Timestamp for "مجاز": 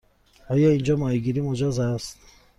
1.41-1.79